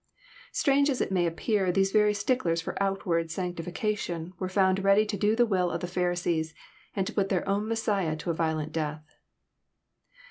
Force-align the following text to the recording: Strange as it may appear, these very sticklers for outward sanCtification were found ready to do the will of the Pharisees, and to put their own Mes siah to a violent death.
Strange 0.51 0.89
as 0.89 0.99
it 0.99 1.11
may 1.11 1.27
appear, 1.27 1.71
these 1.71 1.91
very 1.91 2.11
sticklers 2.11 2.59
for 2.59 2.75
outward 2.81 3.27
sanCtification 3.27 4.33
were 4.39 4.49
found 4.49 4.83
ready 4.83 5.05
to 5.05 5.15
do 5.15 5.35
the 5.35 5.45
will 5.45 5.69
of 5.69 5.79
the 5.79 5.85
Pharisees, 5.85 6.55
and 6.95 7.05
to 7.05 7.13
put 7.13 7.29
their 7.29 7.47
own 7.47 7.67
Mes 7.67 7.83
siah 7.85 8.15
to 8.17 8.31
a 8.31 8.33
violent 8.33 8.71
death. 8.71 9.07